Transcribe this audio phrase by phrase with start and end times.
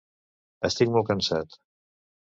[0.69, 1.59] Estic molt cansat